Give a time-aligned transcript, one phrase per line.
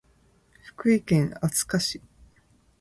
[0.63, 2.01] 福井県敦賀市